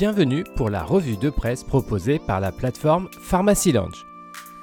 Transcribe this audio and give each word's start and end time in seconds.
Bienvenue 0.00 0.44
pour 0.56 0.70
la 0.70 0.82
revue 0.82 1.18
de 1.18 1.28
presse 1.28 1.62
proposée 1.62 2.18
par 2.18 2.40
la 2.40 2.52
plateforme 2.52 3.10
Pharmacy 3.20 3.70
Lounge. 3.70 4.06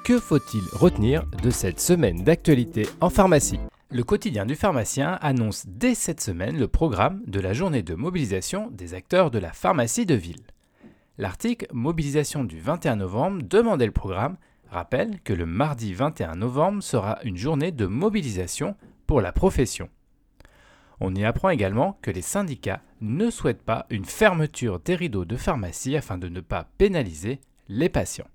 Que 0.04 0.18
faut-il 0.18 0.64
retenir 0.72 1.26
de 1.44 1.50
cette 1.50 1.78
semaine 1.78 2.24
d'actualité 2.24 2.88
en 3.00 3.08
pharmacie? 3.08 3.60
Le 3.92 4.02
quotidien 4.02 4.46
du 4.46 4.56
pharmacien 4.56 5.16
annonce 5.20 5.64
dès 5.68 5.94
cette 5.94 6.20
semaine 6.20 6.58
le 6.58 6.66
programme 6.66 7.22
de 7.28 7.38
la 7.38 7.52
journée 7.52 7.84
de 7.84 7.94
mobilisation 7.94 8.68
des 8.72 8.94
acteurs 8.94 9.30
de 9.30 9.38
la 9.38 9.52
pharmacie 9.52 10.06
de 10.06 10.16
ville. 10.16 10.42
L'article 11.18 11.68
Mobilisation 11.72 12.42
du 12.42 12.58
21 12.58 12.96
novembre 12.96 13.42
demandait 13.44 13.86
le 13.86 13.92
programme 13.92 14.38
rappelle 14.68 15.20
que 15.20 15.32
le 15.32 15.46
mardi 15.46 15.94
21 15.94 16.34
novembre 16.34 16.82
sera 16.82 17.20
une 17.22 17.36
journée 17.36 17.70
de 17.70 17.86
mobilisation 17.86 18.74
pour 19.06 19.20
la 19.20 19.30
profession. 19.30 19.88
On 21.00 21.14
y 21.14 21.24
apprend 21.24 21.50
également 21.50 21.98
que 22.02 22.10
les 22.10 22.22
syndicats 22.22 22.82
ne 23.00 23.30
souhaitent 23.30 23.62
pas 23.62 23.86
une 23.90 24.04
fermeture 24.04 24.80
des 24.80 24.96
rideaux 24.96 25.24
de 25.24 25.36
pharmacie 25.36 25.96
afin 25.96 26.18
de 26.18 26.28
ne 26.28 26.40
pas 26.40 26.68
pénaliser 26.78 27.40
les 27.68 27.88
patients. 27.88 28.26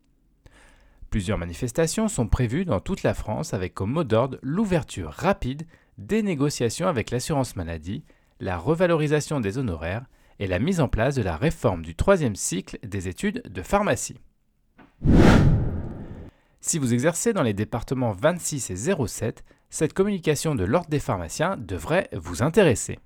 Plusieurs 1.09 1.37
manifestations 1.37 2.07
sont 2.07 2.27
prévues 2.27 2.65
dans 2.65 2.79
toute 2.79 3.03
la 3.03 3.13
France 3.13 3.53
avec 3.53 3.73
comme 3.73 3.91
mot 3.91 4.03
d'ordre 4.03 4.39
l'ouverture 4.41 5.11
rapide 5.11 5.67
des 5.97 6.23
négociations 6.23 6.87
avec 6.87 7.11
l'assurance 7.11 7.55
maladie, 7.55 8.03
la 8.39 8.57
revalorisation 8.57 9.39
des 9.39 9.57
honoraires 9.57 10.05
et 10.39 10.47
la 10.47 10.59
mise 10.59 10.79
en 10.79 10.87
place 10.87 11.15
de 11.15 11.21
la 11.21 11.37
réforme 11.37 11.83
du 11.83 11.95
troisième 11.95 12.35
cycle 12.35 12.79
des 12.83 13.07
études 13.07 13.43
de 13.47 13.61
pharmacie. 13.61 14.17
Si 16.61 16.79
vous 16.79 16.93
exercez 16.93 17.33
dans 17.33 17.43
les 17.43 17.53
départements 17.53 18.13
26 18.13 18.71
et 18.71 18.75
07, 19.05 19.43
cette 19.73 19.93
communication 19.93 20.53
de 20.53 20.65
l'Ordre 20.65 20.91
des 20.91 20.99
pharmaciens 20.99 21.57
devrait 21.57 22.07
vous 22.13 22.43
intéresser. 22.43 22.99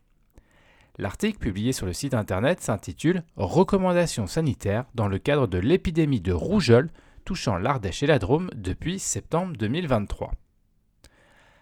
L'article 0.97 1.39
publié 1.39 1.71
sur 1.71 1.85
le 1.85 1.93
site 1.93 2.13
internet 2.13 2.59
s'intitule 2.59 3.23
Recommandations 3.37 4.27
sanitaires 4.27 4.83
dans 4.93 5.07
le 5.07 5.17
cadre 5.17 5.47
de 5.47 5.59
l'épidémie 5.59 6.19
de 6.19 6.33
rougeole 6.33 6.89
touchant 7.23 7.55
l'Ardèche 7.55 8.03
et 8.03 8.07
la 8.07 8.19
Drôme 8.19 8.49
depuis 8.53 8.99
septembre 8.99 9.55
2023. 9.55 10.33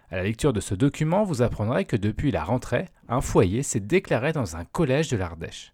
À 0.10 0.16
la 0.16 0.24
lecture 0.24 0.54
de 0.54 0.60
ce 0.60 0.74
document, 0.74 1.24
vous 1.24 1.44
apprendrez 1.44 1.86
que 1.86 1.98
depuis 1.98 2.32
la 2.32 2.44
rentrée, 2.44 2.88
un 3.08 3.22
foyer 3.22 3.62
s'est 3.62 3.80
déclaré 3.80 4.34
dans 4.34 4.56
un 4.56 4.66
collège 4.66 5.10
de 5.10 5.18
l'Ardèche. 5.18 5.72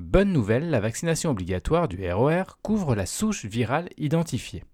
Bonne 0.00 0.32
nouvelle, 0.32 0.70
la 0.70 0.80
vaccination 0.80 1.30
obligatoire 1.30 1.86
du 1.86 2.04
ROR 2.10 2.58
couvre 2.62 2.96
la 2.96 3.06
souche 3.06 3.44
virale 3.44 3.90
identifiée. 3.96 4.64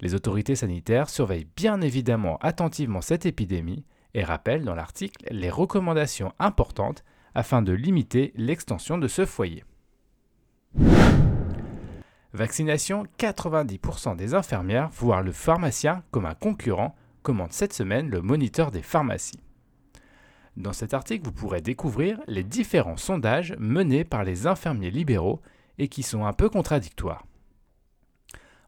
Les 0.00 0.14
autorités 0.14 0.56
sanitaires 0.56 1.08
surveillent 1.08 1.48
bien 1.56 1.80
évidemment 1.80 2.38
attentivement 2.42 3.00
cette 3.00 3.24
épidémie 3.24 3.84
et 4.12 4.24
rappellent 4.24 4.64
dans 4.64 4.74
l'article 4.74 5.26
les 5.30 5.50
recommandations 5.50 6.32
importantes 6.38 7.04
afin 7.34 7.62
de 7.62 7.72
limiter 7.72 8.32
l'extension 8.36 8.98
de 8.98 9.08
ce 9.08 9.24
foyer. 9.24 9.64
Vaccination 12.32 13.06
90% 13.18 14.16
des 14.16 14.34
infirmières 14.34 14.90
voire 14.90 15.22
le 15.22 15.32
pharmacien 15.32 16.02
comme 16.10 16.26
un 16.26 16.34
concurrent, 16.34 16.94
commente 17.22 17.52
cette 17.52 17.72
semaine 17.72 18.10
le 18.10 18.20
moniteur 18.20 18.70
des 18.70 18.82
pharmacies. 18.82 19.40
Dans 20.56 20.72
cet 20.72 20.94
article, 20.94 21.24
vous 21.24 21.32
pourrez 21.32 21.60
découvrir 21.60 22.20
les 22.26 22.42
différents 22.42 22.96
sondages 22.96 23.54
menés 23.58 24.04
par 24.04 24.24
les 24.24 24.46
infirmiers 24.46 24.90
libéraux 24.90 25.40
et 25.78 25.88
qui 25.88 26.02
sont 26.02 26.24
un 26.24 26.32
peu 26.32 26.48
contradictoires 26.48 27.25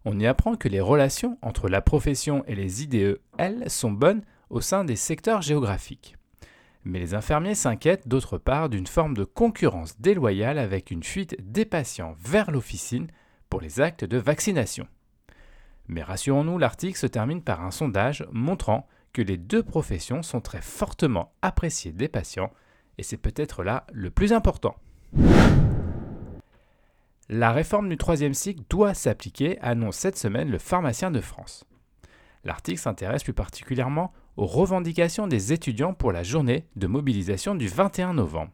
on 0.09 0.19
y 0.19 0.27
apprend 0.27 0.56
que 0.56 0.69
les 0.69 0.81
relations 0.81 1.37
entre 1.42 1.69
la 1.69 1.83
profession 1.83 2.42
et 2.47 2.55
les 2.55 2.83
IDE, 2.83 3.20
elles, 3.37 3.69
sont 3.69 3.92
bonnes 3.92 4.23
au 4.48 4.62
sein 4.62 4.84
des 4.84 4.97
secteurs 4.97 5.42
géographiques. 5.42 6.17
Mais 6.84 6.98
les 6.98 7.12
infirmiers 7.12 7.55
s'inquiètent 7.55 8.09
d'autre 8.09 8.39
part 8.39 8.70
d'une 8.70 8.87
forme 8.87 9.12
de 9.12 9.25
concurrence 9.25 10.00
déloyale 10.00 10.59
avec 10.59 10.91
une 10.91 11.03
fuite 11.03 11.37
des 11.41 11.67
patients 11.67 12.17
vers 12.20 12.50
l'officine 12.50 13.09
pour 13.50 13.61
les 13.61 13.83
actes 13.83 14.05
de 14.05 14.17
vaccination. 14.17 14.88
Mais 15.88 16.03
rassurons-nous, 16.03 16.56
l'article 16.56 16.99
se 16.99 17.06
termine 17.06 17.43
par 17.43 17.62
un 17.62 17.71
sondage 17.71 18.27
montrant 18.33 18.87
que 19.12 19.21
les 19.21 19.37
deux 19.37 19.62
professions 19.62 20.22
sont 20.22 20.41
très 20.41 20.62
fortement 20.62 21.33
appréciées 21.43 21.93
des 21.93 22.09
patients, 22.09 22.50
et 22.97 23.03
c'est 23.03 23.19
peut-être 23.19 23.62
là 23.62 23.87
le 23.93 24.10
plus 24.10 24.33
important. 24.33 24.75
La 27.31 27.53
réforme 27.53 27.91
du 27.91 27.99
troisième 27.99 28.33
cycle 28.33 28.62
doit 28.71 28.94
s'appliquer, 28.94 29.59
annonce 29.61 29.97
cette 29.97 30.16
semaine 30.16 30.50
le 30.50 30.56
pharmacien 30.56 31.11
de 31.11 31.21
France. 31.21 31.66
L'article 32.43 32.81
s'intéresse 32.81 33.22
plus 33.22 33.34
particulièrement 33.34 34.15
aux 34.39 34.47
revendications 34.47 35.27
des 35.27 35.53
étudiants 35.53 35.93
pour 35.93 36.11
la 36.11 36.22
journée 36.22 36.65
de 36.77 36.87
mobilisation 36.87 37.55
du 37.55 37.69
21 37.69 38.15
novembre. 38.15 38.53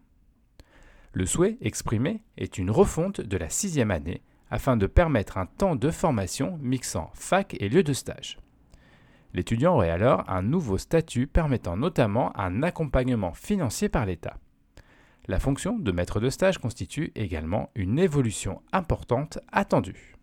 Le 1.12 1.24
souhait 1.24 1.56
exprimé 1.60 2.24
est 2.36 2.58
une 2.58 2.72
refonte 2.72 3.20
de 3.20 3.36
la 3.36 3.48
sixième 3.48 3.92
année 3.92 4.22
afin 4.50 4.76
de 4.76 4.88
permettre 4.88 5.38
un 5.38 5.46
temps 5.46 5.76
de 5.76 5.90
formation 5.92 6.58
mixant 6.60 7.12
fac 7.14 7.56
et 7.60 7.68
lieu 7.68 7.84
de 7.84 7.92
stage. 7.92 8.38
L'étudiant 9.34 9.74
aurait 9.74 9.90
alors 9.90 10.28
un 10.28 10.42
nouveau 10.42 10.78
statut 10.78 11.28
permettant 11.28 11.76
notamment 11.76 12.36
un 12.36 12.64
accompagnement 12.64 13.34
financier 13.34 13.88
par 13.88 14.04
l'État. 14.04 14.36
La 15.26 15.40
fonction 15.40 15.78
de 15.78 15.90
maître 15.90 16.20
de 16.20 16.28
stage 16.28 16.58
constitue 16.58 17.10
également 17.14 17.70
une 17.74 17.98
évolution 17.98 18.60
importante 18.72 19.38
attendue. 19.52 20.16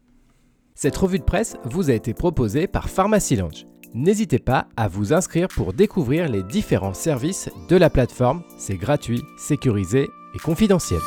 Cette 0.75 0.95
revue 0.95 1.19
de 1.19 1.23
presse 1.23 1.57
vous 1.63 1.89
a 1.89 1.93
été 1.93 2.13
proposée 2.13 2.67
par 2.67 2.89
Pharmacy 2.89 3.35
Lounge. 3.35 3.65
N'hésitez 3.93 4.39
pas 4.39 4.67
à 4.77 4.87
vous 4.87 5.11
inscrire 5.11 5.47
pour 5.47 5.73
découvrir 5.73 6.29
les 6.29 6.43
différents 6.43 6.93
services 6.93 7.49
de 7.67 7.75
la 7.75 7.89
plateforme. 7.89 8.43
C'est 8.57 8.77
gratuit, 8.77 9.21
sécurisé 9.37 10.07
et 10.33 10.39
confidentiel. 10.39 11.01